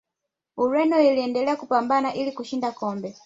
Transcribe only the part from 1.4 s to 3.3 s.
kupambana ili kushinda kombe